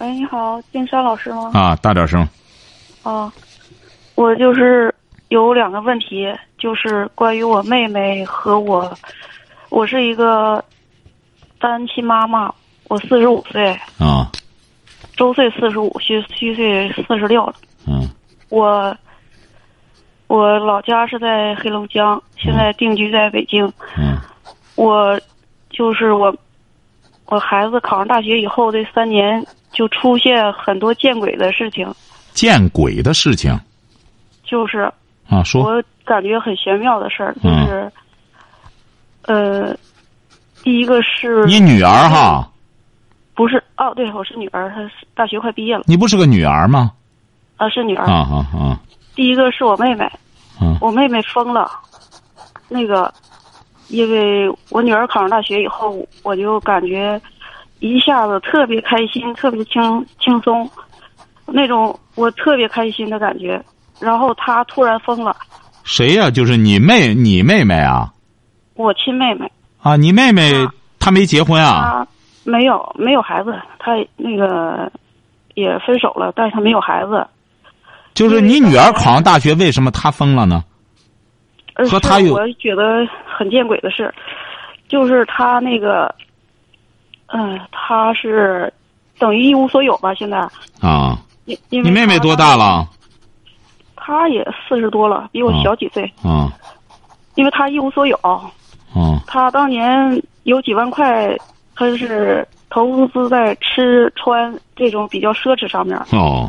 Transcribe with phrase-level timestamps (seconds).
[0.00, 1.52] 喂，你好，金山老师吗？
[1.54, 2.26] 啊，大点声。
[3.04, 3.32] 啊，
[4.16, 4.92] 我就是
[5.28, 6.26] 有两个问题，
[6.58, 8.92] 就是关于我妹妹和我，
[9.70, 10.62] 我是一个
[11.60, 12.52] 单亲妈妈，
[12.88, 14.30] 我四十五岁，啊，
[15.16, 17.54] 周岁四十五，虚虚岁四十六了。
[17.86, 18.08] 嗯
[18.48, 18.96] 我
[20.26, 23.64] 我老家是在黑龙江，现在定居在北京。
[23.96, 24.18] 嗯
[24.74, 25.20] 我
[25.70, 26.34] 就是我，
[27.26, 31.86] 我孩子考上大学以后这三年就出现很多见鬼的事情，
[32.32, 33.58] 见鬼的事情。
[34.44, 34.90] 就是
[35.28, 35.62] 啊，说。
[35.64, 37.92] 我感觉很玄妙的事儿，就嗯是，
[39.22, 39.76] 呃，
[40.62, 42.48] 第一个是你女儿哈，
[43.34, 43.92] 不是哦？
[43.94, 46.92] 对，我是女儿，她大学快毕业了，你不是个女儿吗？
[47.56, 48.04] 啊，是女儿。
[48.06, 48.80] 啊啊啊。
[49.14, 50.08] 第一个是我妹妹，
[50.60, 50.76] 嗯。
[50.80, 51.70] 我妹妹疯了，
[52.68, 53.12] 那个，
[53.88, 57.20] 因为我女儿考上大学以后，我就感觉
[57.84, 60.66] 一下子特别开心，特别轻轻松，
[61.44, 63.62] 那种我特别开心的感觉。
[64.00, 65.36] 然后他突然疯了，
[65.84, 68.10] 谁呀、就是你妹，你妹妹啊？
[68.74, 69.50] 我亲妹妹，
[69.82, 70.50] 啊，你妹妹
[70.98, 72.06] 她没结婚啊？
[72.42, 74.90] 没有没有孩子，她那个
[75.54, 77.26] 也分手了，但是她没有孩子。
[78.14, 80.64] 就是你女儿考上大学，为什么她疯了呢？
[81.90, 84.12] 和她有我觉得很见鬼的事，
[84.88, 86.12] 就是她那个，
[87.36, 88.72] 嗯、他是
[89.18, 90.14] 等于一无所有吧？
[90.14, 90.38] 现在，
[90.80, 92.56] 啊，因因为你妹妹多大？
[92.56, 92.88] 了？
[93.96, 96.04] 她也四十多了，比我小几岁。
[96.22, 96.52] 啊
[97.34, 98.40] 因为她一无所有，啊
[99.26, 101.36] 她当年有几万块，
[101.74, 105.98] 她是投资在吃穿这种比较奢侈上面。
[106.12, 106.48] 哦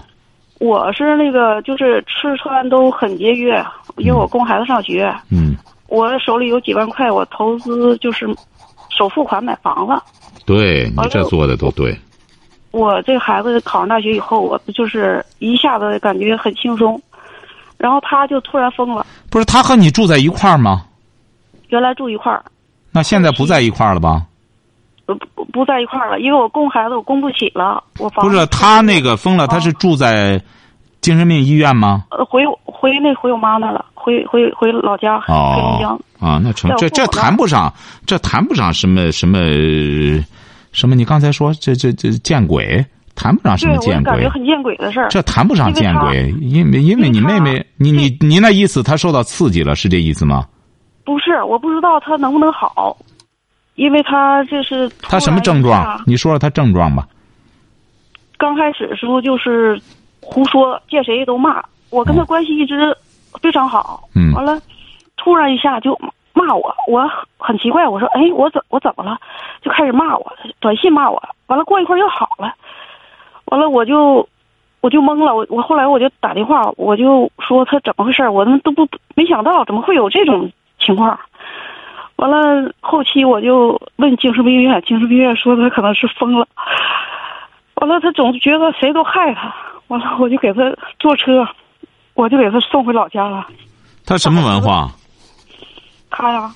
[0.59, 3.65] 我是那个就是吃穿都很节约，
[3.97, 5.13] 因为我供孩子上学。
[5.31, 5.55] 嗯，
[5.87, 8.25] 我手里有几万块，我投资就是
[8.89, 10.03] 首付款买房了。
[10.45, 11.97] 对你这做的都对。
[12.71, 17.01] 我这个孩子考上大学以后，我就是一下子感觉很轻松，
[17.77, 19.05] 然后他就突然疯了。
[19.29, 20.85] 不是他和你住在一块儿吗？
[21.69, 22.43] 原来住一块儿，
[22.91, 24.23] 那现在不在一块儿了吧？
[25.05, 30.41] 不不不在一块儿了，因为我供孩子我供不起了，我房不是，他那个疯了，他是住在
[31.05, 32.05] 精神病医院吗？
[32.09, 36.27] 呃回回那回我妈那儿了，回回回老家黑龙江哦。
[36.27, 37.71] 啊，那成这这谈不上，
[38.07, 39.37] 这谈不上什么什么
[40.71, 40.95] 什么？
[40.95, 42.83] 你刚才说这这这见鬼，
[43.13, 44.27] 谈不上什么见鬼感觉。
[44.27, 45.07] 很见鬼的事儿。
[45.09, 50.43] 这谈不上见鬼，因为因为你妹妹，你你你那意思，她受到刺激了，是这意思吗？
[51.03, 52.97] 不是，我不知道她能不能好，
[53.75, 56.01] 因为她这是她什么症状？
[56.07, 57.07] 你说说她症状吧。
[58.39, 59.79] 刚开始的时候就是
[60.25, 61.63] 胡说，见谁都骂。
[61.91, 62.95] 我跟他关系一直
[63.41, 64.01] 非常好。
[64.15, 64.59] 嗯完了，
[65.15, 65.97] 突然一下就
[66.33, 69.17] 骂我，我很奇怪，我说：“哎，我怎我怎么了？”
[69.61, 71.21] 就开始骂我，短信骂我。
[71.47, 72.53] 完了，过一会儿又好了。
[73.45, 74.27] 完了，我就
[74.81, 75.35] 我就懵了。
[75.35, 81.17] 我我后来我就打电话，我就说他怎么回事儿，我他妈都不没想到怎么会有这种情况。
[82.17, 86.47] 完了，后期我就问精神病院，精神病院说他可能是疯了。
[87.75, 89.53] 完了，他总觉得谁都害他。
[89.87, 90.61] 完了，我就给他
[90.99, 91.47] 坐车，
[92.13, 93.47] 我就给他送回老家了。
[94.05, 94.89] 他什么文化？
[96.09, 96.53] 他呀，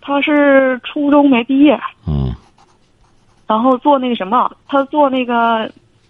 [0.00, 2.34] 他是初中没毕业，嗯
[3.46, 5.68] 然后做那个什么，他做那个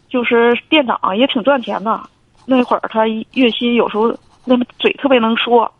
[0.08, 1.98] 就是店长，也挺赚钱的。
[2.44, 4.14] 那会儿他月薪有时候
[4.44, 5.70] 那么嘴特别能说，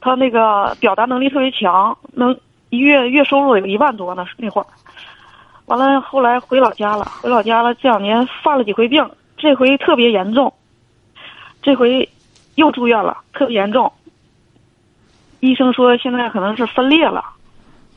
[0.00, 2.36] 他那个表达能力特别强，能
[2.70, 4.24] 一月月收入有一万多呢。
[4.36, 4.66] 那会儿，
[5.66, 9.08] 完了后来回老家了，回老家了，这两年犯了几回病，
[9.42, 10.54] 这回特别严重，
[11.62, 12.08] 这回
[12.54, 13.92] 又住院了，特别严重。
[15.40, 17.24] 医生说现在可能是分裂了，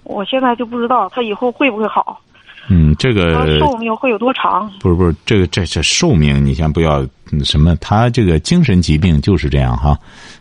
[0.02, 2.20] 我现在就不知道他以后会不会好。
[2.68, 4.68] 嗯，这个他寿命会有多长？
[4.80, 9.96] 不是不是，这个这这寿命，你先不要嗯什么，他这个精神疾病就是这样哈。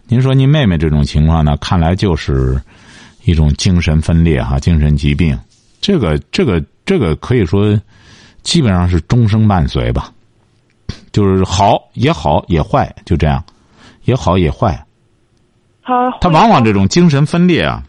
[0.06, 2.58] 您说您妹妹这种情况呢，看来就是
[3.26, 5.38] 一种精神分裂哈，精神疾病。
[5.82, 7.79] 这个这个这个可以说
[8.43, 10.11] 基本上是终生伴随吧，
[11.12, 13.42] 就是好也好也坏，就这样，
[14.04, 14.78] 也好也坏。
[15.82, 17.82] 他他往往这种精神分裂啊，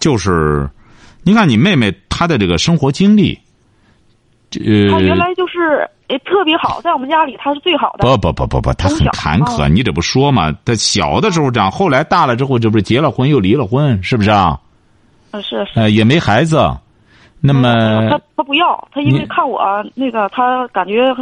[0.00, 0.68] 就是，
[1.22, 3.38] 你看你妹妹她的这个生活经历，
[4.52, 8.08] 呃，她原来就是呃特别好，在我们家里她是最好的。
[8.08, 10.50] 不不不不不，她很坎坷，你这不说嘛？
[10.64, 14.58] 她小的时候这样，后来大了之后，这不是结了婚又离了婚，是不是啊？
[15.34, 15.80] 是，是。
[15.80, 16.56] 呃，也没孩子，
[17.44, 19.60] 那么他他不要，他因为看我
[19.96, 21.12] 那个，他感觉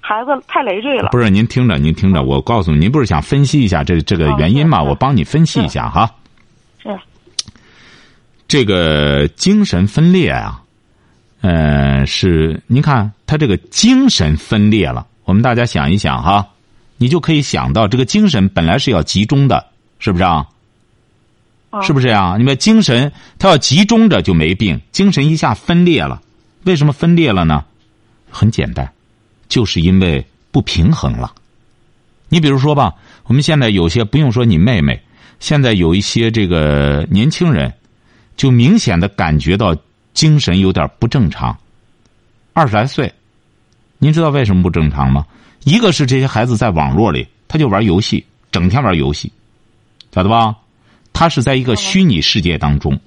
[0.00, 1.08] 孩子太累赘了。
[1.10, 4.80] 不是，您听着，您听着，我告诉您，您不是想分析一下这这个原因吗？
[4.80, 6.08] 我帮你分析一下哈。
[6.80, 6.96] 是。
[8.46, 10.60] 这个精神分裂啊。
[11.40, 15.06] 呃，是，您看他这个精神分裂了。
[15.24, 16.46] 我们大家想一想哈，
[16.98, 19.66] 你就可以想到，这个精神本来是要集中的，
[19.98, 20.46] 是不是啊？
[21.82, 22.36] 是不是呀？
[22.38, 26.20] 你们精神它要集中着就没病，精神一下分裂了，
[26.64, 27.64] 为什么分裂了呢？
[28.30, 28.90] 很简单，
[29.48, 31.32] 就是因为不平衡了。
[32.28, 32.94] 你比如说吧，
[33.24, 35.00] 我们现在有些不用说你妹妹，
[35.40, 37.72] 现在有一些这个年轻人，
[38.36, 39.76] 就明显的感觉到。
[40.14, 41.58] 精神有点不正常，
[42.52, 43.12] 二十来岁，
[43.98, 45.26] 您知道为什么不正常吗？
[45.64, 49.32] 一个是这些孩子在网络里，他就玩游戏，整天玩游戏，
[50.12, 50.54] 晓得吧？
[51.14, 53.00] 他是在一个虚拟世界当中。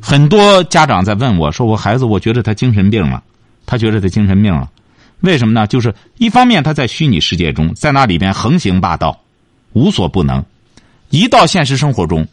[0.00, 3.22] 很多家长在问我说：“我孩子，我觉得他精神病了，
[3.64, 4.68] 他觉得他精神病了，
[5.20, 5.66] 为什么呢？
[5.66, 9.20] 就是一方面他在虚拟世界中，在那里边横行霸道，
[9.72, 10.42] 无所不能；
[11.10, 12.26] 一到现实生活中，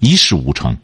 [0.00, 0.74] 一事无成。”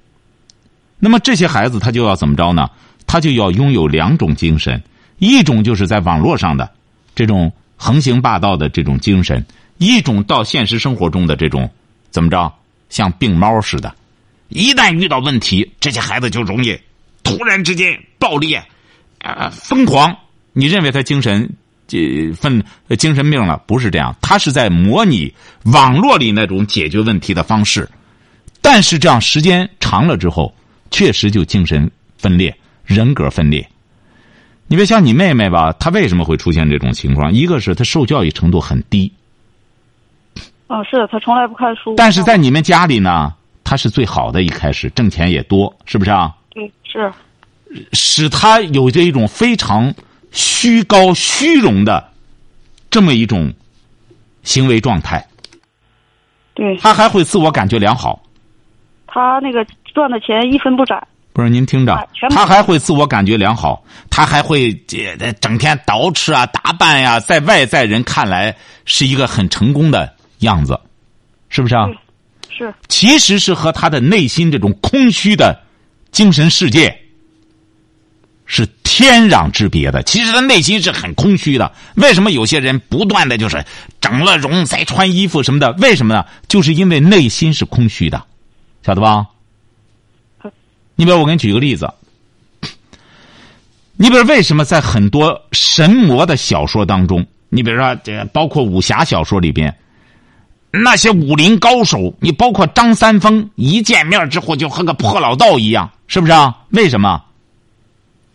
[1.00, 2.68] 那么这些孩子他就要怎么着呢？
[3.06, 4.82] 他就要拥有两种精神，
[5.18, 6.70] 一种就是在网络上的
[7.14, 9.44] 这种横行霸道的这种精神，
[9.78, 11.68] 一种到现实生活中的这种
[12.10, 12.52] 怎么着，
[12.90, 13.94] 像病猫似的。
[14.48, 16.78] 一旦遇到问题，这些孩子就容易
[17.22, 18.62] 突然之间暴裂，
[19.20, 20.14] 啊，疯狂。
[20.52, 21.48] 你认为他精神
[21.86, 22.62] 这分
[22.98, 23.56] 精神病了？
[23.66, 25.32] 不是这样，他是在模拟
[25.64, 27.88] 网络里那种解决问题的方式，
[28.60, 30.54] 但是这样时间长了之后。
[30.90, 33.68] 确实就精神分裂、人格分裂。
[34.68, 37.30] 你别像你妹妹吧，她为什么会出现这种情况？
[37.30, 39.12] 一个是她受教育程度很低。
[40.68, 41.94] 哦，是他从来不看书。
[41.96, 43.34] 但是在你们家里呢，
[43.64, 46.32] 他是最好的，一开始挣钱也多，是不是啊？
[46.50, 47.12] 对，是。
[47.92, 49.92] 使他有着一种非常
[50.30, 52.08] 虚高、虚荣的
[52.90, 53.52] 这么一种
[54.42, 55.26] 行为状态。
[56.54, 56.76] 对。
[56.76, 58.22] 他还会自我感觉良好。
[59.06, 59.66] 他那个。
[59.94, 61.02] 赚的钱一分不攒。
[61.32, 64.72] 不是您听着，他还会自我感觉良好，他还会
[65.40, 68.54] 整天捯饬啊、打扮呀，在外在人看来
[68.84, 70.78] 是一个很成功的样子，
[71.48, 71.86] 是不是啊？
[72.48, 72.72] 是。
[72.88, 75.60] 其实是和他的内心这种空虚的
[76.10, 76.98] 精神世界
[78.46, 80.02] 是天壤之别的。
[80.02, 81.70] 其实他内心是很空虚的。
[81.96, 83.64] 为什么有些人不断的就是
[84.00, 85.72] 整了容、再穿衣服什么的？
[85.72, 86.24] 为什么呢？
[86.48, 88.24] 就是因为内心是空虚的，
[88.84, 89.26] 晓得吧？
[90.96, 91.88] 你比如我给你举个例子，
[93.94, 99.72] 你比如为什么在很多神魔的小说当中，你比如说这包括武侠小说里边，
[100.70, 106.54] 那些武林高手，你包括张三丰，一见面之后就和个破老道一样，是不是啊？
[106.70, 107.22] 为什么？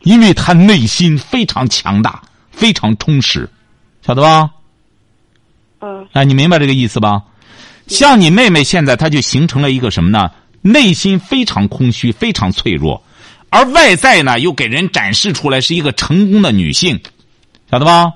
[0.02, 2.22] 因为他内心非常强大，
[2.52, 3.50] 非常充实，
[4.06, 4.50] 晓得吧？
[5.80, 6.08] 嗯。
[6.14, 7.22] 哎，你明白这个意思吧？
[7.88, 10.32] 像你妹妹现在，她就形成了一个什么呢？
[10.62, 13.04] 内心非常空虚，非常脆弱，
[13.50, 17.00] 而外在呢，又给人展示出来是一个成功的女性，
[17.70, 18.12] 晓得吧？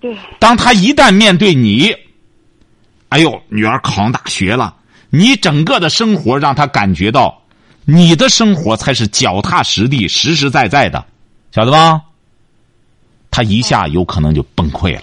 [0.00, 0.16] 对。
[0.38, 1.94] 当她一旦面对你，
[3.14, 4.74] 哎呦，女儿考上大学了，
[5.08, 7.40] 你整个的生活让他感觉到，
[7.84, 11.04] 你的生活才是脚踏实地、实实在在的，
[11.52, 12.02] 晓得吧？
[13.30, 15.02] 他一下有可能就崩溃了。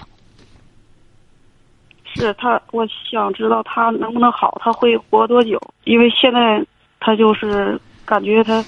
[2.13, 5.57] 是他，我想知道他能不能好，他会活多久？
[5.85, 6.61] 因为现在
[6.99, 8.61] 他就是感觉他。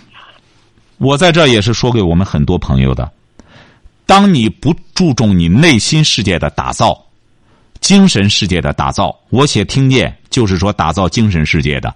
[1.00, 3.12] 我在这也是说给我们很多朋友的：，
[4.06, 6.98] 当你不注重你内心世界的打造、
[7.84, 11.94] 精神世界的打造，我且听见就是说打造精神世界的，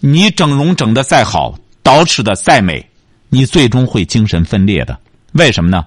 [0.00, 2.84] 你整容整的再好，捯饬的再美，
[3.30, 4.98] 你最终会精神分裂的。
[5.32, 5.86] 为什么呢？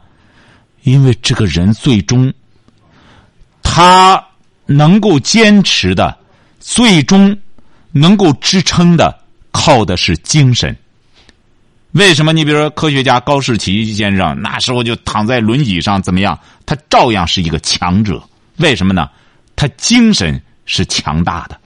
[0.84, 2.34] 因为这个人最终
[3.62, 4.26] 他。
[4.72, 6.16] 能够坚持的，
[6.60, 7.36] 最终
[7.92, 9.20] 能够支撑的，
[9.52, 10.78] 靠的是精神。
[11.94, 12.32] 为什么？
[12.32, 16.38] 你比如说，科学家高士奇先生那时候就躺在轮椅上，怎么样？
[16.68, 18.22] 他照样是一个强者。
[18.60, 19.10] 为什么呢？
[19.56, 21.60] 他精神是强大的。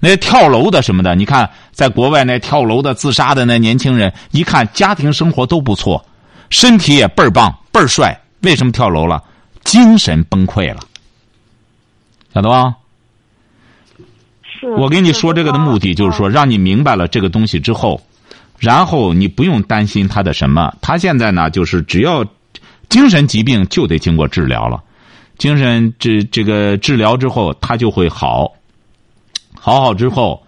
[0.00, 6.04] 那跳楼的什么的，你看，在国外那跳楼的、自杀的那年轻人，一看家庭生活都不错，
[6.50, 8.16] 身体也倍儿棒、倍儿帅。
[8.42, 9.20] 为什么跳楼了？
[9.64, 10.80] 精神崩溃了。
[12.32, 12.76] 晓得吧？
[14.42, 14.68] 是。
[14.74, 18.00] 我跟你说这个的目的就是说，让你明白了这个东西之后，
[18.58, 20.72] 然后你不用担心他的什么。
[20.80, 22.24] 他现在呢，就是只要
[22.88, 24.80] 精神疾病就得经过治疗了，
[25.38, 28.52] 精神这这个治疗之后，他就会好。
[29.54, 30.42] 好好之后，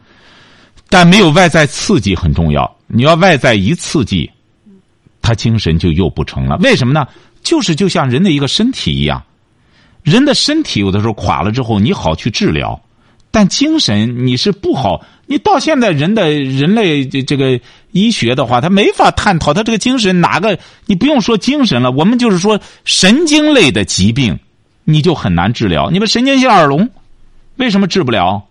[0.89, 2.77] 但没有外在刺激很重要。
[2.87, 4.31] 你要外在一刺激，
[5.23, 6.57] 他精神就又不成了。
[6.59, 7.07] 为什么呢？
[7.43, 9.23] 就是就像人的一个身体一样，
[10.03, 12.81] 人的身体有的时候垮了之后，你好去治疗，
[13.31, 15.05] 但精神你是不好。
[15.27, 17.61] 你到现在人的人类这个
[17.93, 20.59] 医学的话，他没法探讨他这个精神哪个。
[20.87, 24.39] 你不用说精神了，我们就是说神经类的疾病，
[24.93, 25.91] 你就很难治疗。
[25.91, 26.91] 你们神经性耳聋，
[27.57, 28.43] 为什么治不了？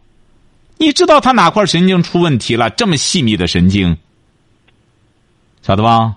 [0.77, 2.69] 你知道他哪块神经出问题了？
[2.69, 3.97] 这么细密的神经，
[5.61, 6.15] 晓得吧？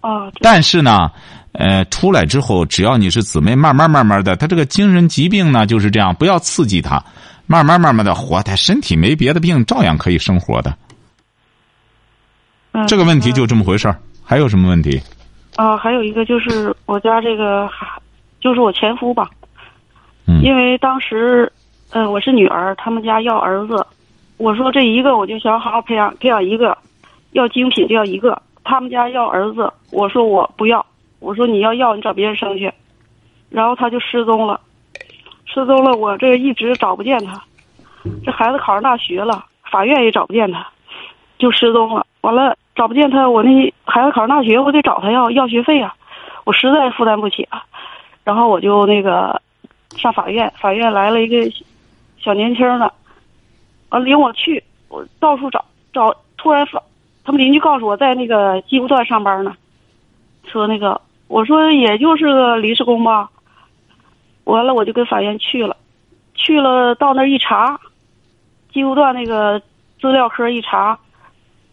[0.00, 1.10] 啊，但是呢，
[1.52, 7.04] 呃，出来之后，只要你是姊妹，慢慢慢慢的，他这个精神疾病呢就是这样，不要刺激他，
[7.46, 10.76] 慢慢慢慢的活，他身体没别的病，照样可以生活的。
[12.72, 13.98] 嗯这个问题就这么回事儿。
[14.22, 15.00] 还有什么问题？
[15.56, 17.86] 啊，还有一个就是我家这个孩，
[18.40, 19.28] 就是我前夫吧，
[20.26, 20.40] 嗯。
[20.42, 21.52] 因为当时，
[21.92, 23.86] 呃，我是女儿，他们家要儿子，
[24.36, 26.76] 我说这一个我就想好好培养培养一个，
[27.32, 30.84] 要精品就要一个，他们家要儿子，我说我不要，
[31.20, 32.72] 我说你要要你找别人生去，
[33.50, 34.60] 然后他就失踪了，
[35.46, 37.42] 失踪了，我这一直找不见他，
[38.24, 40.66] 这孩子考上大学了，法院也找不见他，
[41.38, 45.94] 就失踪了，完了找不见他，我那孩子考上大学，我得找他要要学费啊，
[46.44, 47.62] 我实在负担不起了，
[48.26, 49.40] 然后我就那个
[49.96, 51.48] 上法院，法院来了一个
[52.18, 52.92] 小年轻的，
[53.88, 56.82] 啊领我去，我到处找找，突然发，
[57.24, 59.54] 他们邻居告诉我在那个机务段上班呢，
[60.44, 63.30] 说那个我说也就是个临时工吧，
[64.42, 65.76] 完了我就跟法院去了，
[66.34, 67.78] 去了到那儿一查，
[68.72, 69.62] 机务段那个
[70.00, 70.98] 资料科一查，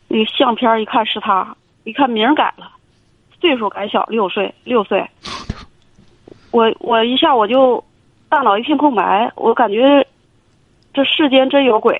[0.08, 2.70] 那个相片一看是他，一看名改了，
[3.42, 5.04] 岁数改小六岁六岁，
[6.54, 7.84] 我我一下我就
[8.30, 10.06] 大脑一片空白，我感觉
[10.94, 12.00] 这世间真有鬼。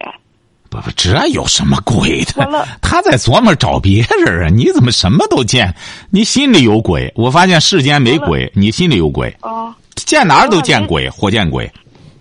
[0.70, 2.66] 不不，这有什么鬼的完了？
[2.80, 4.50] 他在琢磨找别人啊！
[4.50, 5.74] 你怎么什么都见？
[6.12, 7.12] 你心里有鬼？
[7.16, 9.36] 我发现世间没鬼，你心里有鬼。
[9.42, 11.72] 啊，见哪儿都见鬼，活见鬼。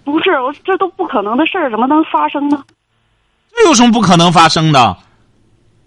[0.03, 2.65] 不是，我这都不可能的事儿，怎么能发生呢？
[3.55, 4.97] 这有什么不可能发生的？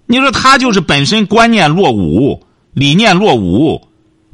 [0.06, 3.82] 你说他就是本身观念落伍，理念落伍，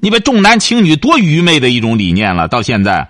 [0.01, 2.47] 你别重男轻女，多愚昧的一种理念了。
[2.47, 3.07] 到现在，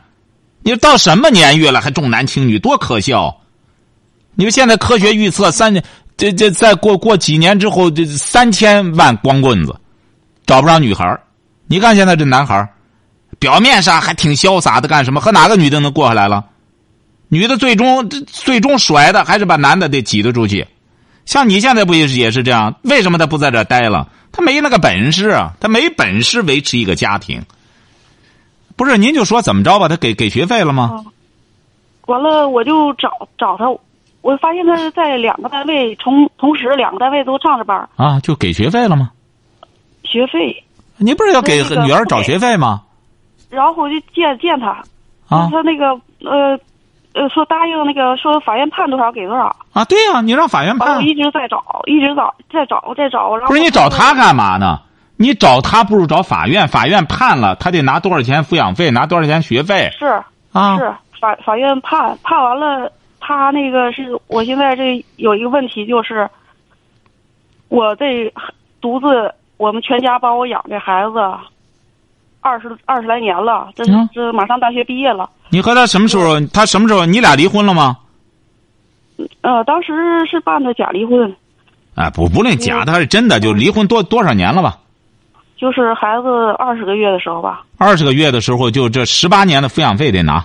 [0.61, 3.37] 你到什么年月了还重男轻女，多可笑！
[4.35, 5.83] 你们现在科学预测三年
[6.17, 9.73] 这这再过过几年之后，这三千万光棍子
[10.45, 11.17] 找不着女孩
[11.67, 12.69] 你看现在这男孩
[13.39, 15.21] 表面上还挺潇洒的，干什么？
[15.21, 16.45] 和哪个女的能过下来了？
[17.29, 20.67] 女的最终最终甩的还是把男的得挤得出去。
[21.25, 22.75] 像你现在不也是也是这样？
[22.83, 24.07] 为什么他不在这儿待了？
[24.31, 27.41] 他没那个本事啊，他没本事维持一个家庭。
[28.75, 29.87] 不是，您就说怎么着吧？
[29.87, 31.03] 他给给学费了吗？
[32.07, 33.69] 完了，我就找找他，
[34.21, 39.11] 我发现他是在两个单位同同时两个单位都上着班，啊，就给学费了吗？
[40.03, 40.63] 学费，
[40.97, 42.81] 你不是要给女儿找学费吗？
[43.49, 44.69] 然后我就见见他，
[45.29, 45.87] 啊他那个
[46.29, 46.59] 呃
[47.13, 51.01] 呃说答应那个说法院判多少给多少，啊，对呀、你让法院判我。
[51.01, 54.79] 一直在找，一直找，再找在找，然后不是你找他干嘛呢？
[55.17, 60.05] 你找他不如找法院，法院判了，他得拿多少钱抚养费，拿多少钱学费是
[60.51, 60.77] 啊？
[60.77, 66.27] 是法法院判判完了，他那个是我现在这有一个问题就是，
[67.67, 68.33] 我这
[68.81, 71.19] 独自我们全家帮我养这孩子，
[72.41, 73.83] 二十二十来年了，这
[74.13, 76.39] 这马上大学毕业了，你和他什么时候？
[76.47, 77.05] 他什么时候？
[77.05, 77.97] 你俩离婚了吗？
[79.41, 79.93] 呃，当时
[80.29, 81.33] 是办的假离婚，
[81.95, 84.79] 哎，不，不论假的还是真的，就离婚多多少年了吧？
[85.55, 90.43] 就是孩子二十个月的时候吧，二十个月的时候，就这十八年的抚养费得拿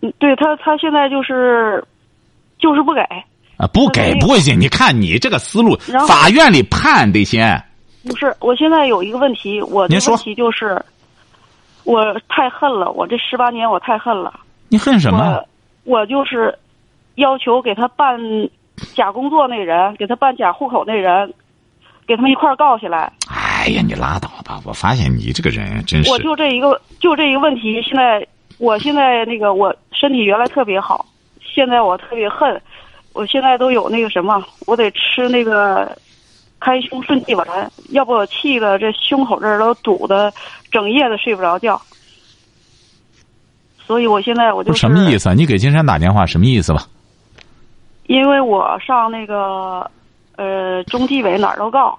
[0.00, 1.82] 嗯，对他他现在就是
[2.58, 3.00] 就是不给，
[3.56, 3.68] 啊！
[3.72, 5.76] 不给不行，你看你这个思路
[6.08, 7.62] 法院里判得先。
[8.04, 10.80] 不是，我现在有一个问题，我的您说问题就是，
[11.86, 14.34] 我太恨了，我这十八年我太恨了。
[14.68, 15.42] 你恨什么？
[15.84, 16.52] 我我就是
[17.14, 18.18] 要求给他办
[18.94, 21.32] 假工作那人，给他办假户口那人，
[22.06, 23.12] 给他们一块儿告起来。
[23.30, 24.60] 哎呀，你拉倒吧！
[24.64, 27.80] 我发现你这个人真是我就这一个，就这一个问题。
[27.82, 28.26] 现在，
[28.58, 31.06] 我现在那个我身体原来特别好，
[31.40, 32.60] 现在我特别恨，
[33.12, 35.96] 我现在都有那个什么，我得吃那个
[36.66, 37.46] 开胸顺气丸，
[37.90, 40.32] 要不我气的这胸口这儿都堵的，
[40.72, 41.80] 整夜的睡不着觉。
[43.78, 45.32] 所以我现在我就什么意思啊？
[45.32, 46.84] 你给金山打电话什么意思吧？
[48.08, 49.88] 因为我上那个
[50.34, 51.96] 呃中纪委哪儿都告，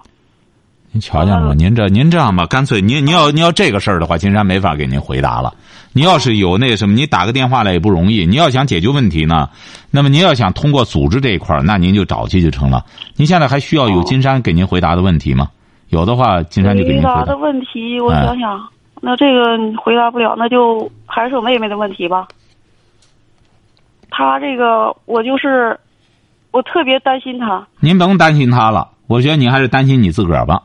[0.98, 1.54] 您瞧见了吗？
[1.54, 5.54] 您这您这样吧，干脆您您要您要这个事儿的话，金山没法给您回答了。
[5.94, 8.25] 您要是有那什么，你打个电话来也不容易。
[8.25, 9.48] 你要想解决问题呢，
[9.92, 12.84] 那么您要想通过组织这一块儿，那您就找去就成了。
[13.16, 15.50] 您现在还需要有金山给您回答的问题吗？
[15.89, 17.13] 有的话，金山就给您回答。
[17.13, 17.38] 回答的。
[17.38, 18.68] 问题，我想想，
[19.00, 22.27] 那这个回答不了，那就还是我妹妹的问题吧。
[24.10, 25.80] 她这个，我就是，
[26.50, 27.68] 我特别担心她。
[27.82, 30.63] 您甭担心她了，我觉得您还是担心你自个儿吧。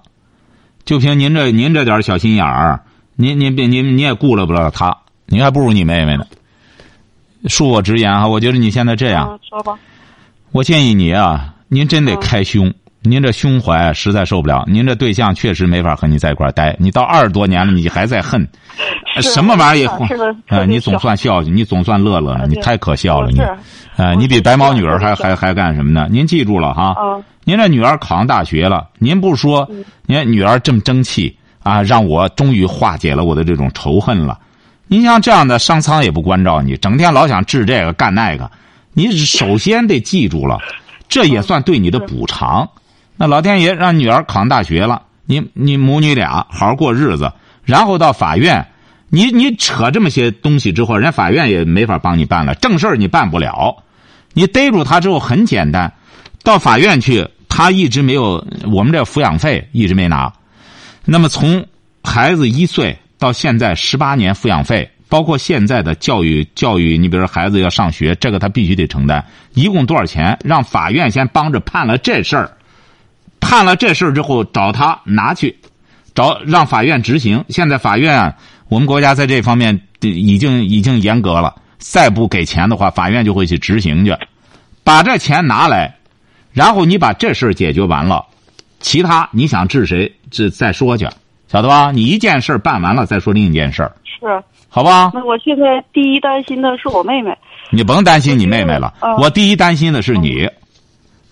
[0.85, 2.81] 就凭您这您这点小心眼儿，
[3.17, 6.27] 您您别您你也顾了不了他，您还不如你妹妹呢。
[7.45, 9.79] 恕我直言哈，我觉得你现在这样，嗯，说吧。
[10.53, 12.73] 我建议你啊，您真得开胸，
[13.05, 18.47] 您这胸怀实在受不了，您这对象确实没法和你在一块儿待，你到二十多年了，你还在恨，
[19.21, 23.37] 什么玩意儿也是的啊，你总算笑，你总算乐乐了，你太可笑了，你。
[23.37, 23.43] 是，
[24.03, 26.07] 啊，你比白毛女儿还还还干什么呢？
[26.11, 27.25] 您记住了哈，嗯。
[27.45, 29.69] 您这女儿考上大学了，您不说，
[30.07, 34.39] 您女儿这么争气啊，让我终于化解了我的这种仇恨了。
[34.87, 38.49] 您像这样的上苍也不关照你，整天老想治这个干那个，
[38.93, 40.57] 你首先得记住了，
[41.09, 42.69] 这也算对你的补偿。
[43.23, 48.67] 那老天爷让女儿考上大学了，你你母女俩好好过日子，然后到法院，
[49.11, 53.85] 你你扯这么些东西之后，人法院也没法帮你办了，正事儿你办不了。
[54.33, 55.93] 你逮住他之后很简单，
[56.43, 60.33] 到法院去，他一直没有我们这抚养费一直没拿。
[61.05, 61.65] 那么从
[62.03, 69.25] 孩子一岁到现在十八年抚养费，包括现在的教育教育，你比如说孩子要上学，这个他必须得承担。
[69.55, 70.37] 一共多少钱？
[70.45, 72.51] 让法院先帮着判了这事儿，
[73.43, 75.55] 判了这事儿之后找他拿去，
[76.15, 77.45] 找让法院执行。
[77.51, 78.35] 现在法院啊
[78.69, 84.17] 我们国家在这方面已经已经严格了，再不给钱的话，法院就会去执行去，
[84.83, 85.95] 把这钱拿来，
[86.53, 88.25] 然后你把这事儿解决完了，
[88.81, 91.07] 其他你想治谁，这再说去，
[91.49, 91.91] 晓得吧？
[91.93, 94.43] 你一件事儿办完了再说另一件事儿，是。
[94.75, 95.11] 好吧？
[95.13, 97.31] 那我现在第一担心的是我妹妹。
[97.71, 100.47] 你甭担心你妹妹了，嗯我第一担心的是你，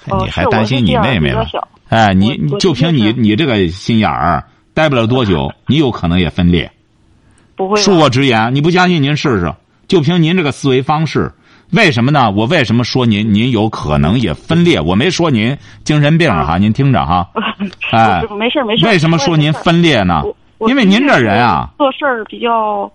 [0.08, 1.68] 哦你还担心你妹妹了比较小？
[1.90, 6.70] 哎，你就凭你你这个心眼儿，待不了多久，你有可能也分裂。
[7.54, 7.78] 不会。
[7.80, 9.52] 恕我直言，你不相信您试试。
[9.86, 11.30] 就凭您这个思维方式，
[11.72, 12.30] 为什么呢？
[12.30, 14.80] 我为什么说您您有可能也分裂？
[14.80, 17.28] 我没说您精神病哈，您听着哈。
[17.90, 18.88] 哎没事儿没事儿。
[18.88, 20.22] 为什么说您分裂呢
[20.60, 22.90] 因为您这人啊，做事儿比较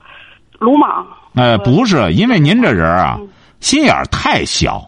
[0.58, 1.06] 鲁莽。
[1.34, 3.28] 呃，不是，因为您这人啊嗯，
[3.60, 4.88] 心眼儿太小，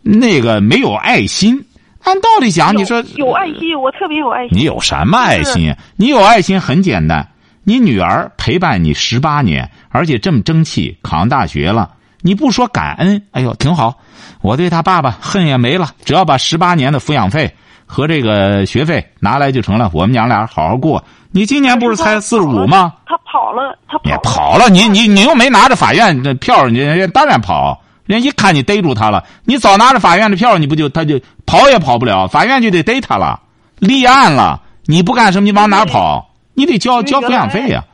[0.00, 1.60] 那个没有爱心。
[2.08, 4.58] 按道理讲，你说有爱心，我特别有爱心。
[4.58, 5.74] 你有什么爱心？
[5.96, 7.28] 你有爱心很简单，
[7.64, 11.90] 你女儿陪伴你十八年，而且这么争气，考上大学了，
[12.22, 13.94] 你不说感恩，哎呦，挺好。
[14.40, 17.52] 我对他爸爸恨也没了，只要把十八年的抚养费
[17.84, 21.04] 和这个学费拿来就成了，我们娘俩好好过。
[21.30, 22.94] 你今年不是才四十五吗？
[23.04, 24.20] 他跑了，他跑了。
[24.22, 27.78] 跑了，你你你又没拿着法院的票，你当然跑。
[28.08, 33.38] 人一看你逮住他了，你早拿着法院的票，你不就他就跑也跑不了，法院就得逮他了，
[33.78, 34.62] 立案了。
[34.86, 36.30] 你不干什么，你往哪跑？
[36.54, 37.84] 你得交交抚养费呀、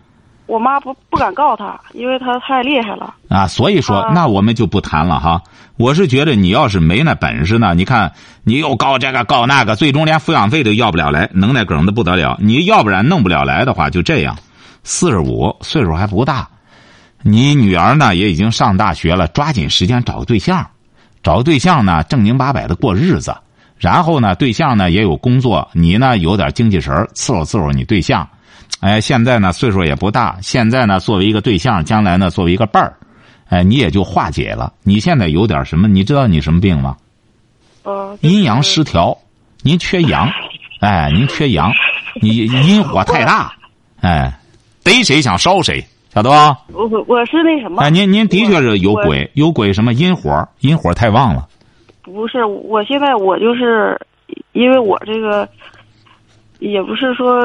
[0.46, 3.12] 我妈不不敢告他，因为他太厉害了。
[3.28, 3.46] 啊！
[3.48, 5.42] 所以说，啊那我们就不谈了哈。
[5.76, 8.12] 我是觉得你要是没那本事呢，你看
[8.44, 12.38] 你又告这个告那个，最终连抚养费都要不了来，能耐梗的不得了。
[12.40, 14.36] 你要不然弄不了来的话，就这样，
[14.84, 16.48] 四十五岁数还不大，
[17.26, 20.68] 你女儿呢也已经上大学了，抓紧时间找个对象，
[21.22, 23.34] 找个对象呢正经八百的过日子，
[23.78, 28.28] 然后呢对象呢也有工作，你呢有点精气神儿伺候伺候你对象。
[28.80, 32.94] 哎，现在呢岁数也不大，现在呢作为一个对象，将来呢作为一个伴儿，
[33.48, 34.74] 哎，你也就化解了。
[34.82, 35.88] 你现在有点什么？
[35.88, 36.94] 你知道你什么病吗？
[38.20, 39.16] 阴阳失调，
[39.62, 40.30] 您缺阳，
[40.80, 41.72] 哎，您缺阳，
[42.20, 43.54] 你阴火太大，
[44.00, 44.38] 哎，
[44.82, 45.82] 逮谁想烧谁，
[46.14, 46.56] 晓得吧？
[46.72, 47.82] 我我我是那什么？
[47.82, 51.48] 哎，您您的确是有鬼，有鬼什么阴火，阴火太旺了。
[52.02, 54.00] 不是，我现在我就是，
[54.52, 55.48] 因为我这个，
[56.60, 57.42] 也不是说，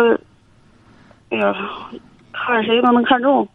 [1.31, 1.51] 哎呀，
[2.31, 3.47] 看谁都能看中。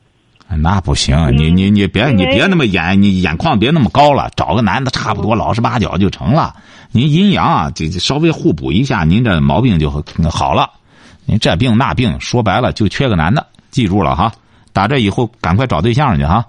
[0.58, 6.54] 那不行，你你你别你别那么眼你眼眶别那么高了，找个男的差不多老实巴交就成了。
[6.90, 9.88] 您阴阳啊，这这稍微互补一下，您这毛病就
[10.28, 10.68] 好了。
[11.24, 14.32] 您这病那病，说白了就缺个男的，记住了哈。
[14.74, 16.44] 打这以后赶快找对象去哈。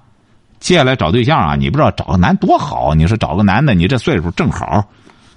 [0.59, 4.83] 接下来找对象啊，你不知道找个男多好，你说找个男的，你这岁数正好，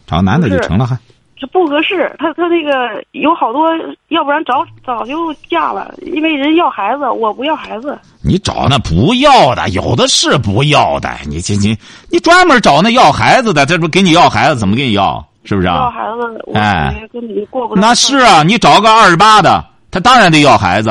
[0.06, 0.98] 找个男的就成了还。
[1.40, 3.68] 这不合适，他他那个有好多，
[4.08, 7.96] 要不然早早就嫁了，因为人要孩子，我不要孩子。
[8.22, 11.08] 你找那不要的，有的是不要的。
[11.26, 11.76] 你这你
[12.10, 15.24] 你专门找那要孩子的，这不给你要孩子，怎么给你要？
[15.44, 15.76] 是不是啊？
[15.76, 17.80] 要孩子，我哎跟你过不到。
[17.82, 20.90] 那是啊，你找个二十八的，他当然得要孩子，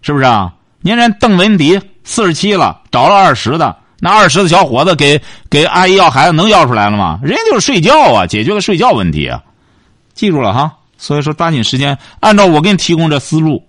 [0.00, 0.52] 是不是啊？
[0.86, 5.18] 您人邓文迪四十七了，找了二十的，那二十的小伙子给
[5.48, 7.18] 给阿姨要孩子，能要出来了吗？
[7.22, 9.42] 人家就是睡觉啊，解决个睡觉问题啊，
[10.12, 10.70] 记住了哈。
[10.98, 13.62] 所以说，抓紧时间，按照我给你提供这思路，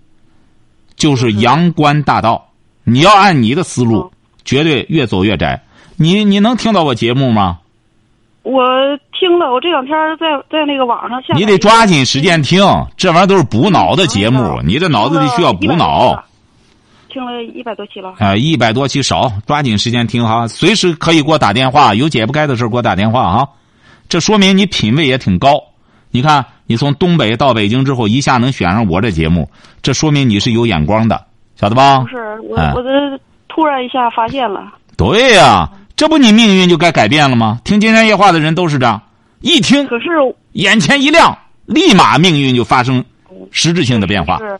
[0.98, 2.50] 就是阳关大道。
[2.84, 4.12] 你要按你的思路嗯，
[4.44, 5.64] 绝对越走越窄。
[5.96, 7.60] 你你能听到我节目吗？
[8.44, 8.62] 我
[9.18, 11.34] 听了，我这两天在在那个网上下。
[11.34, 12.62] 你得抓紧时间听，
[12.98, 16.26] 这玩意儿都是补脑的节目，你这脑子里需要补脑。
[17.16, 18.14] 听了一百多期了。
[18.20, 23.48] 啊，一百多期少，抓紧时间听哈，随时可以给我打电话，有解不开的事给我打电话啊。
[24.10, 25.64] 这说明你品位也挺高。
[26.12, 29.50] 你看，你从东北到北京之后，一下能选上我这节目，
[29.82, 31.26] 这说明你是有眼光的，
[31.56, 32.08] 晓得吧不？
[32.10, 32.90] 是我哎，我这
[33.48, 34.74] 突然一下发现了。
[34.98, 37.62] 对呀、这不你命运就该改变了吗？
[37.64, 39.02] 听金山夜话的人都是这样，
[39.40, 40.06] 一听可是
[40.52, 43.06] 眼前一亮，立马命运就发生
[43.52, 44.38] 实质性的变化。
[44.40, 44.60] 是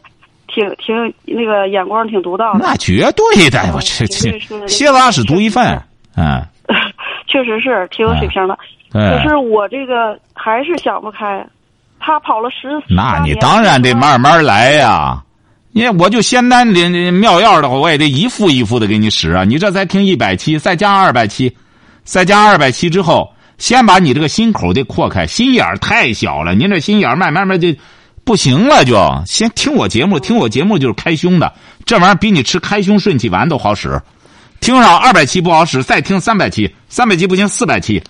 [0.56, 5.78] 挺挺那个眼光挺独到的，那绝对的，我这这蝎子是独一份，
[6.16, 6.42] 嗯，
[7.28, 8.58] 确实是挺有水平的。
[8.92, 9.22] 可。
[9.28, 11.46] 是我这个还是想不开，
[12.00, 12.70] 他跑了十。
[12.88, 15.22] 那你当然得慢慢来呀。
[15.74, 19.44] 你看，我就仙丹的妙药的话，我也得一副一副的给你使啊。
[19.44, 21.54] 你这才听一百七，再加二百七，
[22.06, 26.56] 再加二百七之后，先把你这个心口得扩开，心眼儿太小了。
[26.56, 27.68] 您这心眼儿慢慢慢就
[28.26, 31.54] 不行了就，先听我节目，听我节目就是开胸的，
[31.86, 34.02] 这玩意儿比你吃开胸顺气丸都好使。
[34.60, 38.04] 听上二百期不好使，再听三百期，三百期不行，四百期，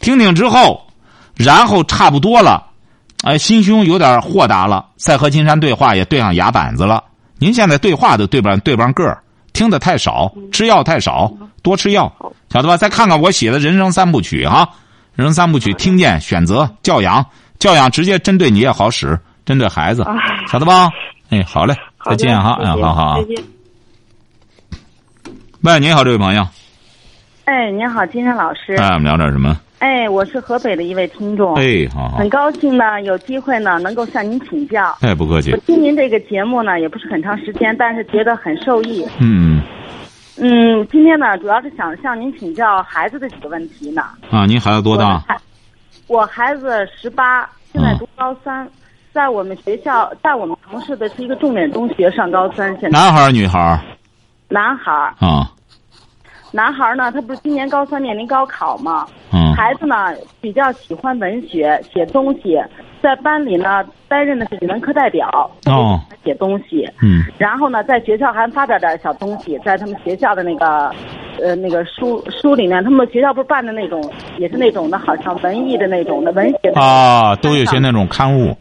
[0.00, 0.84] 听听之后，
[1.36, 2.66] 然后差不多了。
[3.22, 7.04] 哎，心胸有点豁达了，再和金山对话也对上牙板子了。
[7.38, 12.12] 您现在对话都对不上对不上个儿，听的太少，吃药太少，多吃药，
[12.52, 12.76] 晓得吧？
[12.76, 14.68] 再看看我写的人生三部曲哈，
[15.14, 17.24] 人生三部曲，听见、选择、教养，
[17.60, 19.16] 教养直接针对你也好使，
[19.50, 20.14] 针对孩子，哎
[20.46, 20.88] 晓得吧？
[21.30, 23.24] 哎，好嘞，再见哈，嗯，好好啊再。
[23.24, 23.44] 见。
[25.62, 26.46] 喂，你好，这位朋友，
[27.46, 28.76] 哎，您好，金山老师。
[28.76, 29.58] 哎，我们聊点什么？
[29.80, 34.96] 哎，我是河北的一位听众，哎，好好很，高兴呢，有机会呢能够向您请教。
[35.00, 39.04] 哎，不客气我，听您这个节目呢，也不是很长时间，但是觉得很受益。
[39.18, 39.60] 嗯
[40.38, 44.04] 嗯，今天呢，主要是想向您请教孩子的几个问题呢。
[44.30, 45.14] 啊，您孩子多大？
[45.14, 45.40] 我孩？
[46.06, 48.68] 我孩子十八，现在读高三，
[49.12, 52.70] 在我们学校，在我们城市的是一个重点中学上高三。
[52.80, 53.78] 现在男孩儿女孩儿
[54.48, 55.50] 男孩儿，啊？
[56.52, 59.06] 男孩儿呢，他不是今年高三面临高考吗？
[59.32, 59.94] 嗯孩子呢
[60.40, 62.58] 比较喜欢文学，写东西，
[63.02, 65.28] 在班里呢担任的是语文课代表，
[65.66, 66.88] 哦，写东西。
[67.02, 70.90] 嗯然后呢，在学校还发表点小东西，在他们学校的那个，
[71.40, 74.02] 呃，那个书书里面，他们学校不是办的那种，
[74.38, 76.80] 也是那种的，好像文艺的那种的文学的。
[76.80, 78.56] 啊，都有些那种刊物。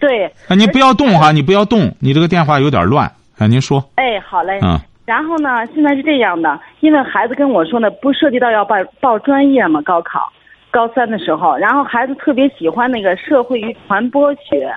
[0.00, 3.10] 对，啊，你不要动哈，你不要动，你这个电话有点乱。
[3.38, 4.58] 啊，您说，哎，好嘞。
[4.62, 10.30] 嗯然后呢，现在是这样的，因为孩子跟我说呢，不涉及到要报报专业嘛，高考
[10.70, 14.70] 高三的时候，然后孩子特别喜欢那个社会与传播学，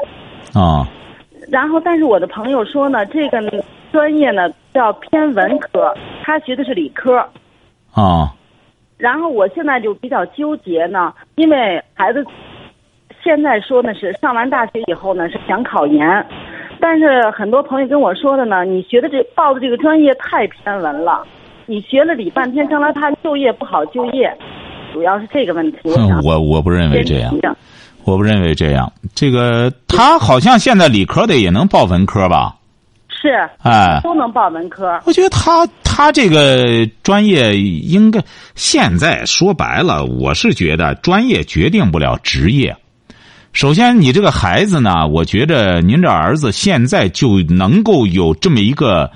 [0.53, 0.87] 啊，
[1.49, 3.41] 然后但是我的朋友说呢，这个
[3.91, 7.17] 专业呢叫偏文科，他学的是理科，
[7.93, 8.31] 啊，
[8.97, 12.25] 然后我现在就比较纠结呢，因为孩子
[13.23, 16.01] 现在说呢是上完大学以后呢是想考研，
[16.79, 21.23] 但是很多朋友跟我说的呢，你学的这报的这个专业太偏文了，
[21.65, 24.35] 你学了理半天，将来他就业不好就业，
[24.91, 25.77] 主要是这个问题。
[25.83, 27.33] 我我我不认为这样
[28.03, 28.91] 我不认为这样。
[29.13, 32.55] 这个他好像现在理科的也能报文科吧？
[33.09, 33.29] 是
[33.61, 34.99] 哎，都能报文科。
[35.05, 38.19] 我觉得他他这个专业应该
[38.55, 42.75] 现在说白了，我是觉得专业决定不了职业。
[43.53, 49.11] 首先，你这个孩子呢，我觉着您这儿子现在就能够有这么一个，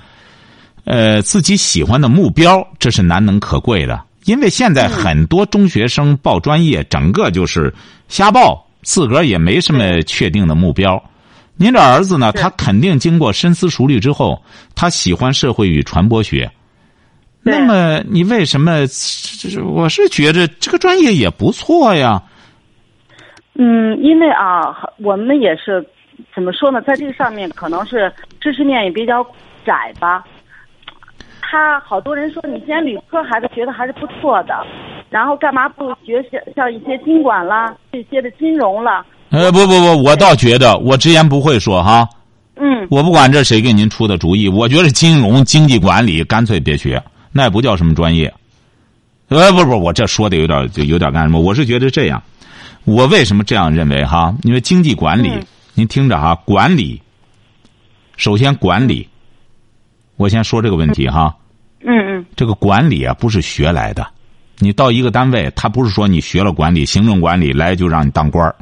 [0.84, 4.02] 呃，自己喜欢的目标，这是难能可贵的。
[4.24, 7.72] 因为现在很多中学生报专业，整个就是
[8.08, 11.02] 瞎报，自个儿也没什么确定的目标。
[11.56, 14.42] 您这儿子呢，他肯定经过深思熟虑之后，
[14.74, 16.50] 他喜欢社会与传播学。
[17.42, 18.80] 那么你为什么？
[19.72, 22.22] 我是觉着这个专业也不错呀。
[23.58, 25.84] 嗯，因为啊，我们也是
[26.34, 29.26] 怎么说呢，在这个上面可能是知识面也比较
[29.64, 30.24] 窄吧。
[31.40, 34.54] 他好多人说，你既然理科孩子学的还是不错的，
[35.10, 39.04] 然后干嘛不学像像一些经管啦，这些的金融啦？
[39.30, 42.08] 呃，不不不，我倒觉得我直言不讳说哈，
[42.56, 48.32] 嗯，我不管这谁给您出的主意，我觉得金融、经济管理干脆别学，那也不叫什么专业。
[49.28, 51.40] 呃，不不，我这说的有点就有点干什么？
[51.40, 52.22] 我是觉得这样，
[52.86, 54.32] 我为什么这样认为哈？
[54.44, 55.44] 因为经济管理，嗯
[55.74, 57.02] 您听着哈，管理，
[58.16, 59.06] 首先管理，
[60.16, 61.36] 我先说这个问题哈。
[61.80, 64.06] 嗯嗯这个管理啊，不是学来的。
[64.58, 68.54] 你到一个单位，他不是说你学了管理、行政管理来就让你当官儿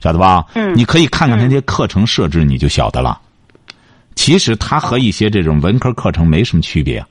[0.00, 0.44] 晓得吧？
[0.54, 3.20] 嗯你可以看看那些课程设置，你就晓得了。
[4.14, 7.04] 其实它和一些这种文科课程没什么区别，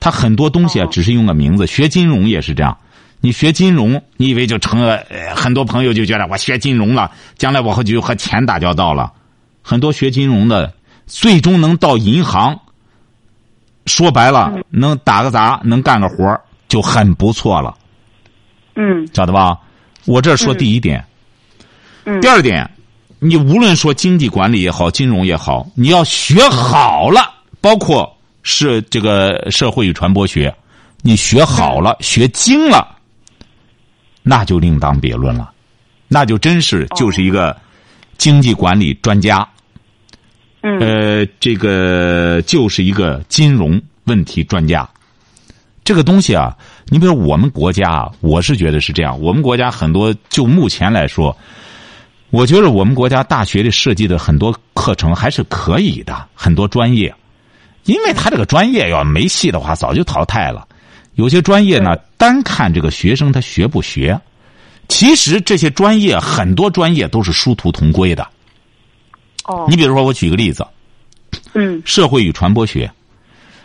[0.00, 1.66] 它很多东西啊哦只是用个名字。
[1.66, 2.76] 学金融也是这样，
[3.24, 4.96] 你学金融，你以为就成了？
[5.08, 9.10] 呃很多朋友就觉得我学金融了，将来我和就和钱打交道了。
[9.62, 10.74] 很多学金融的，
[11.06, 12.60] 最终能到银行。
[13.86, 17.74] 说白了，能打个杂，能干个活就很不错了，
[18.76, 19.58] 嗯晓得吧？
[20.04, 21.02] 我这说第一点。
[22.04, 22.70] 嗯第二点，
[23.20, 27.32] 你无论说经济管理也好，金融也好，你要学好了，
[27.62, 30.54] 包括是这个社会与传播学，
[31.00, 32.93] 你学好了，学精了，
[34.26, 35.52] 那就另当别论了，
[36.08, 37.56] 那就真是就是一个
[38.16, 39.46] 经济管理专家。
[40.62, 44.88] 嗯呃，这个就是一个金融问题专家。
[45.84, 46.56] 这个东西啊，
[46.86, 49.20] 你比如我们国家啊，我是觉得是这样。
[49.20, 51.36] 我们国家很多，就目前来说，
[52.30, 57.14] 我觉得我们国家大学里设计的很多课程还是可以的，很多专业，
[57.84, 60.66] 因为他这个专业要没戏的话，早就淘汰了。
[61.14, 64.20] 有些专业呢，单看这个学生他学不学，
[64.88, 68.26] 其实这些专业很多专业都是殊途同归的。
[69.44, 69.66] 哦。
[69.68, 70.66] 你比如说，我举个例子，
[71.52, 71.80] 嗯。
[71.84, 72.90] 社会与传播学，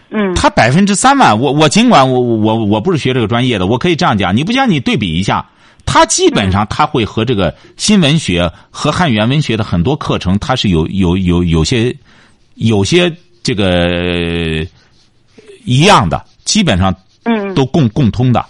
[0.10, 0.34] 嗯。
[0.36, 5.46] 它百分之三万，我我尽管我我我不是学这个专业的，我可以这样讲，你不讲你对比一下，
[5.86, 11.96] 它基本上它会和这个新闻学和汉语言文学的很多课程，它是有有有有些
[12.56, 14.68] 有些这个呃
[15.66, 17.54] 一样的，基本上嗯。
[17.56, 18.46] 都共共通的。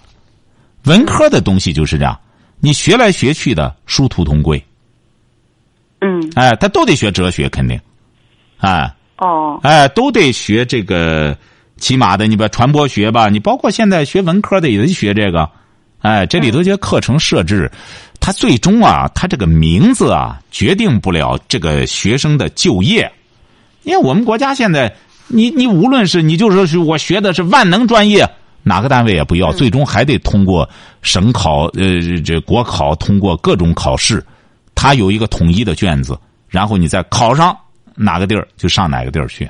[0.86, 2.18] 文科的东西就是这样，
[2.60, 4.64] 你学来学去的殊途同归，
[6.00, 6.32] 嗯。
[6.36, 7.80] 哎，他都得学哲学，肯定，
[8.58, 8.94] 哎。
[9.18, 9.60] 哦。
[9.64, 11.38] 哎，都得学这个，
[11.78, 15.50] 起码的，你把传播学吧，你包括现在学文科的也得学这个，
[16.00, 17.70] 哎，这里头这些课程设置，
[18.22, 23.12] 它最终啊，它这个名字啊，决定不了这个学生的就业，
[23.84, 24.96] 因为我们国家现在，
[25.28, 28.30] 你你无论是你就说是我学的是万能专业，
[28.70, 30.70] 哪个单位也不要，最终还得通过
[31.02, 34.24] 省考，呃，这国考，通过各种考试，
[34.76, 36.16] 他有一个统一的卷子，
[36.48, 37.58] 然后你再考上。
[38.02, 39.50] 哪个地儿就上哪个地儿去。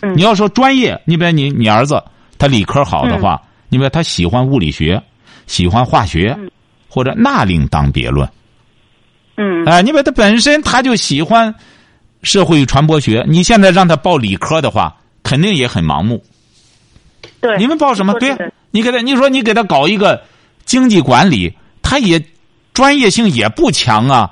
[0.00, 2.02] 嗯你要说专业，你比如你你儿子
[2.38, 5.00] 他理科好的话，你比如他喜欢物理学，
[5.46, 6.36] 喜欢化学，
[6.88, 8.28] 或者那另当别论。
[9.36, 11.54] 嗯哎，你比如他本身他就喜欢
[12.24, 16.20] 社会与传播学，你现在让他报理科的话，肯定也很盲目。
[17.40, 18.14] 对，你们报什么？
[18.14, 18.36] 对
[18.70, 20.22] 你给他，你说你给他搞一个
[20.64, 22.22] 经济管理，他也
[22.74, 24.30] 专业性也不强啊。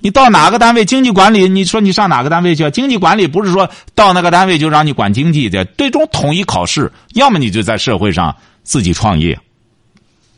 [0.00, 1.48] 你到哪个单位经济管理？
[1.48, 2.70] 你说你上哪个单位去？
[2.70, 9.38] 经济管理不是说到那个单位就让你管经济的，最终统一考试，要么你就在社会上自己创业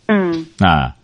[0.06, 0.94] 嗯啊。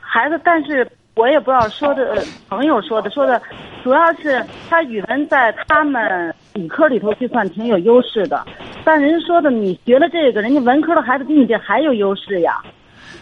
[0.00, 3.42] 孩子，但是我也不知道说的呃朋友说的说的，
[3.82, 8.44] 主要是他语文在他们理科里头就算挺有优势的，
[8.84, 12.60] 但人说的你学了这个，人家文科的孩子比你这还有优势呀。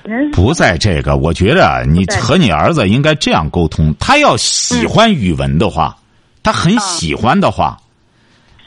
[0.05, 3.95] 人不在这个，我觉得啊你和你儿子应该这样沟通。
[3.99, 5.97] 他要喜欢语文的话，
[6.43, 7.77] 他很喜欢的话，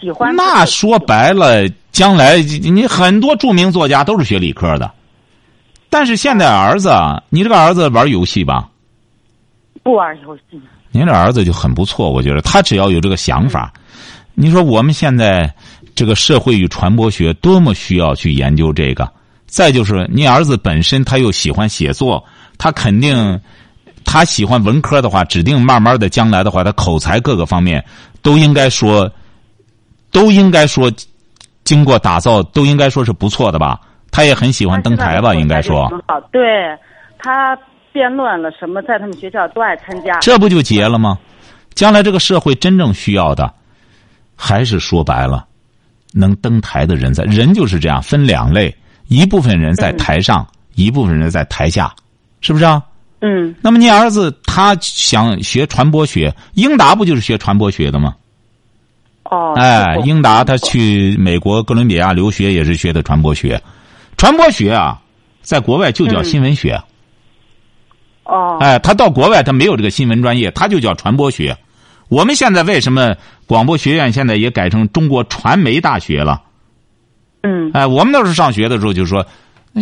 [0.01, 4.91] 喜欢那说白了，将来你很多著名作家都是学理科的。
[5.89, 8.67] 但是现在儿子啊，你这个儿子玩游戏吧？
[9.83, 10.59] 不玩游戏。
[10.91, 13.71] 您这儿子就很不错，我觉得他只要有这个想法。
[14.39, 15.51] 你说我们现在
[15.95, 19.11] 这个社会与传播学多么需要去研究这个。
[19.47, 22.23] 再就是你儿子本身他又喜欢写作，
[22.59, 23.41] 他肯定
[24.05, 27.83] 他喜欢文科的话，指定慢慢的将来的话，他口才各个方面
[28.21, 29.11] 都应该说，
[30.11, 30.91] 都应该说
[31.63, 33.79] 经过打造都应该说是不错的吧。
[34.11, 35.89] 他也很喜欢登台吧，应该说。
[36.07, 36.41] 好，对
[37.17, 37.57] 他
[37.91, 40.19] 辩论了什么，在他们学校都爱参加。
[40.19, 41.17] 这不就结了吗？
[41.73, 43.53] 将来这个社会真正需要的，
[44.37, 45.45] 还是说白了，
[46.13, 47.25] 能登台的人在。
[47.25, 48.73] 人就是这样，分两类。
[49.07, 51.93] 一部分人在台上，嗯、一部分人在台下，
[52.41, 52.83] 是不是啊？
[53.21, 53.55] 嗯。
[53.61, 58.13] 那么你儿子他想学传播学，英达不就是学传播学的吗？
[59.23, 59.53] 哦。
[59.55, 63.61] 哎，英达他去美国哥伦比亚留学也是学的传播学，
[64.17, 65.01] 传播学啊，
[65.41, 66.73] 在国外就叫新闻学。
[68.25, 68.57] 嗯、哦。
[68.59, 71.57] 哎，他到国外他没有这个新闻专业，他就叫传播学。
[72.09, 73.15] 我们现在为什么
[73.45, 76.41] 广播学院现在也改成中国传媒大学了？
[77.41, 79.25] 嗯，哎，我们那时候上学的时候就说，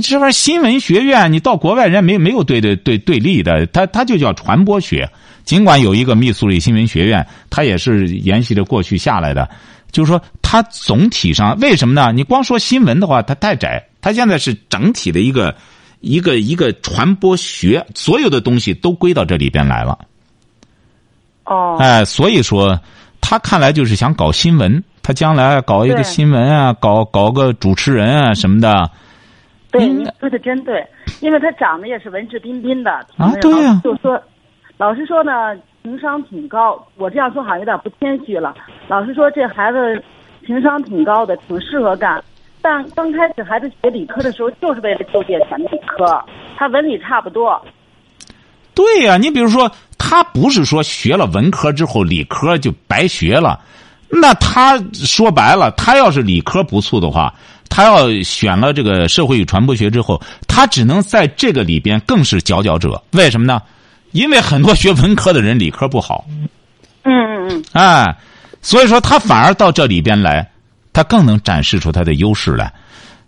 [0.04, 5.10] 这玩意儿新闻学院，你到国外人没没有对对对对立的，它它就叫传播学。
[5.44, 9.48] 尽管有一个密苏里新闻学院，它也是沿袭着过去下来的，
[9.92, 12.12] 就是说它总体上为什么呢？
[12.12, 13.88] 你光说新闻的话，它太窄。
[14.02, 15.56] 它现在是整体的一个
[16.02, 19.98] 一个一个传播学，所有的东西都归到这里边来了。
[21.46, 22.80] 哦，哎，所以说
[23.22, 28.90] 他看来就是想搞新闻，他将来搞一个新闻啊，搞搞个主持人啊什么的。
[29.72, 30.86] 对，应您说的真对，
[31.22, 34.22] 因为他长得也是文质彬彬的，啊对呀就说，
[34.78, 36.82] 老实说呢，情商挺高。
[36.98, 38.56] 我这样说好像有点不谦虚了。
[38.88, 40.04] 老实说，这孩子
[40.46, 42.24] 情商挺高的，挺适合干。
[42.62, 46.06] 但刚开始孩子学理科的时候，就是为了就业选的理科，
[46.58, 47.62] 他文理差不多。
[48.74, 49.72] 对呀、你比如说，
[50.08, 53.60] 他不是说学了文科之后理科就白学了，
[54.08, 57.34] 那他说白了，他要是理科不错的话，
[57.70, 63.02] 他要选了这个社会与传播学之后，他只能在这个里边更是佼佼者。
[63.14, 63.60] 为什么呢？
[64.12, 66.48] 因为很多学文科的人理科不好，嗯
[67.04, 68.16] 嗯嗯，哎，
[68.62, 70.48] 所以说他反而到这里边来，
[70.94, 72.72] 他更能展示出他的优势来。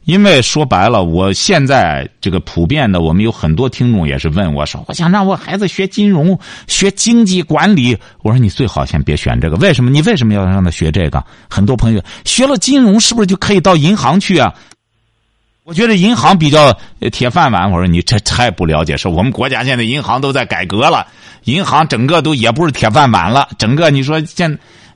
[0.07, 7.95] 因为说白了，我现在这个普遍的，我们有很多听众也是问我说，我想让我孩子学金融、学经济管理。
[8.23, 9.89] 我说你最好先别选这个，为什么？
[9.89, 11.21] 你为什么要让他学这个？
[11.49, 14.53] 很多朋友学了金融，是不是就可以到银行去啊？
[15.65, 16.73] 我觉得银行比较
[17.11, 17.69] 铁饭碗。
[17.69, 21.05] 我说你这太不了解，是我们国家现在银行都在改革了，
[21.43, 23.49] 银行整个都也不是铁饭碗了。
[23.57, 24.49] 整个你说现，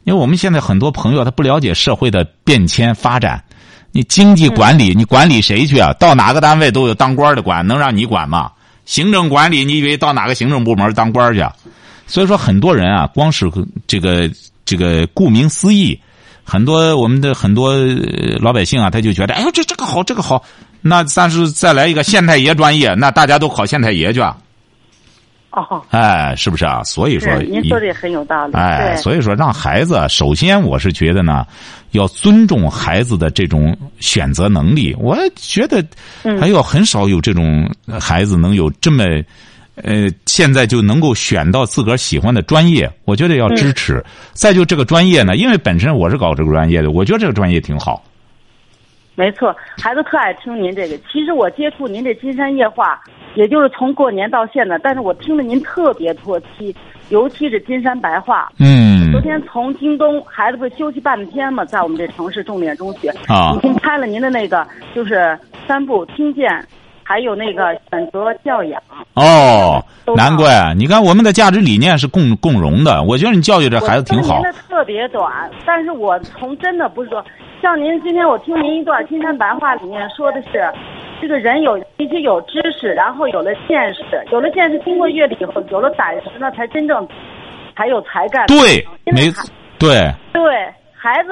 [0.05, 3.43] 因为我们现在很多朋友他不了解社会的变迁发展，
[3.91, 5.91] 你经济管理你管理谁去啊？
[5.99, 8.51] 到哪个单位都有当官的管，能让你管吗？
[8.85, 11.53] 行政管理，你以为到哪个行政部门当官去啊？
[12.07, 13.49] 所以说很多人啊，光是
[13.87, 14.29] 这个
[14.65, 15.99] 这个顾名思义。
[16.43, 20.43] 很多我们的很多呃老百姓啊，他就觉得，哎呦，这这个好，这个好，
[20.81, 24.35] 那但是再来一个县太爷专业，那大家都考县太爷去啊，
[25.51, 26.81] 哦，哎，是不是啊？
[26.83, 28.53] 所以说，您说的也很有道理。
[28.53, 31.45] 哎，所以说让孩子，首先我是觉得呢，
[31.91, 34.95] 要尊重孩子的这种选择能力。
[34.97, 35.83] 我觉得
[36.23, 39.03] 嗯还有很少有这种孩子能有这么，
[39.75, 42.89] 呃，现在就能够选到自个儿喜欢的专业。
[43.03, 43.95] 我觉得要支持。
[43.95, 48.01] 嗯再就这个专业呢，因为本身我是搞这个专业的，我觉得这个专业挺好。
[49.13, 50.97] 没错，孩子特爱听您这个。
[51.11, 52.99] 其实我接触您这金山夜话，
[53.35, 56.75] 也就是从过年到现在，但是我听着您特别脱期，
[57.09, 58.51] 尤其是金山白话。
[58.59, 64.65] 嗯昨天从京东，孩子不是休息半天嘛，在我们这城市重点中学，啊已经拍了您的那个，
[64.95, 66.49] 就是三部听见，
[67.11, 68.81] 还有那个选择教养。
[69.15, 69.83] 哦，
[70.15, 73.03] 难怪啊你看我们的价值理念是共共融的。
[73.03, 77.21] 我觉得你教育这孩子挺好特别短，但是我从真的不是说，
[77.61, 80.63] 像您今天我听您一段《金山白话》里面说的是，
[81.21, 87.05] 这个人有必须有知识，然后有了见识，有了见识，经过阅历以后，有了胆识，那才真正
[87.75, 88.47] 才有才干。
[88.47, 89.29] 对，没
[89.77, 90.09] 对。
[90.31, 90.41] 对
[90.93, 91.31] 孩子，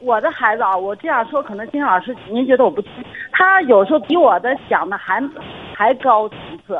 [0.00, 2.90] 我的孩子啊，我这样说可能金老师您觉得我不清，
[3.36, 5.20] 他有时候比我的想的还
[5.76, 6.78] 还高层次。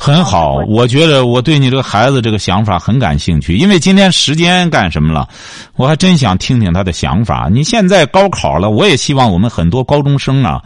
[0.00, 5.26] 很好，我我觉得我对你这个孩子这个想法很感兴趣，因为今天时间干什么了？
[5.74, 7.48] 我还真想听听他的想法。
[7.50, 10.62] 你现在高考了，我也希望我们很多高中生啊，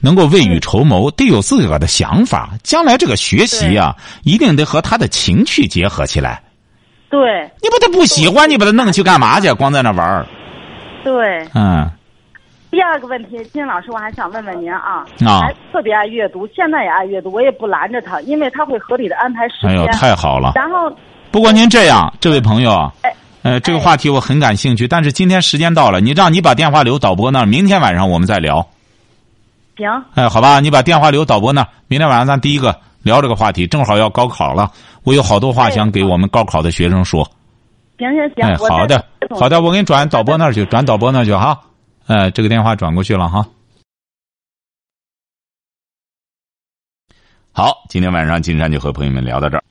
[0.00, 2.50] 能够未雨绸缪，得有自个儿的想法。
[2.62, 6.40] 将来这个学习啊，一定得和他的情趣结合起来。
[7.10, 7.18] 对
[7.60, 9.52] 你把他不喜欢，你把他弄去干嘛去？
[9.54, 10.24] 光在那玩儿？
[11.02, 11.44] 对。
[11.54, 11.90] 嗯，
[12.76, 19.70] 第二个问题，金老师，我还想问问您啊，啊孩子特别爱阅读，现在也爱阅读，我也不拦着他，因为他会合理的安排时间。
[19.70, 20.52] 哎呦，太好了。
[20.54, 20.94] 然后，
[21.30, 23.10] 不过您这样，这位朋友啊，哎，
[23.44, 28.56] 呃，这个哎话题我很感兴趣，但是今天时间到了，你让你把电话留导播那儿，明天晚上我们再聊。
[29.78, 34.70] 行，哎，好吧，你把电话留导播那儿，明天晚上咱第一个聊这个话题，正好要高考了，
[35.02, 37.26] 我有好多话哎想给我们高考的学生说。
[37.96, 41.58] 行行行，哎，好的，好的，我给你转导播那儿去，转导播那儿去哈。
[42.06, 43.48] 呃，这个电话转过去了哈。
[47.52, 49.64] 好，今天晚上金山就和朋友们聊到这儿。